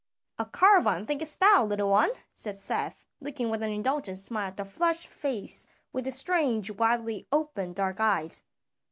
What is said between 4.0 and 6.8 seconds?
smile at the flushed face with its strange